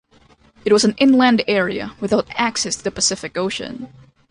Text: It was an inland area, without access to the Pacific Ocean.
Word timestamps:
It 0.65 0.73
was 0.73 0.83
an 0.83 0.95
inland 0.97 1.43
area, 1.47 1.93
without 1.99 2.25
access 2.31 2.75
to 2.75 2.83
the 2.83 2.89
Pacific 2.89 3.37
Ocean. 3.37 3.93